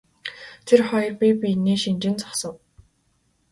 Тэр 0.67 0.79
хоёр 0.89 1.11
бие 1.19 1.33
биенээ 1.41 1.77
шинжин 1.83 2.15
зогсов. 2.21 2.55